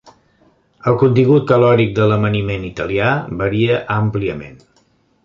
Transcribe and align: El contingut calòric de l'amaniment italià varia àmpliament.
El 0.91 0.95
contingut 1.01 1.45
calòric 1.51 1.93
de 1.99 2.07
l'amaniment 2.13 2.65
italià 2.71 3.11
varia 3.43 3.77
àmpliament. 4.01 4.57